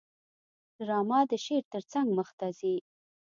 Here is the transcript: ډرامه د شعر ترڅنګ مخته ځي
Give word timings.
ډرامه 0.77 1.19
د 1.31 1.33
شعر 1.45 1.63
ترڅنګ 1.73 2.07
مخته 2.17 2.47
ځي 2.59 2.75